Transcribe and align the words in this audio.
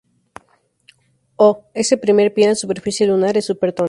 Oh, 1.47 1.55
ese 1.83 1.95
primer 2.05 2.27
pie 2.33 2.45
en 2.45 2.51
la 2.53 2.63
superficie 2.63 3.05
lunar 3.05 3.37
es 3.37 3.45
super, 3.45 3.71
Tony! 3.73 3.79